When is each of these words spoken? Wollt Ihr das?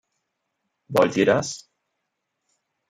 Wollt 0.87 1.15
Ihr 1.15 1.25
das? 1.27 1.69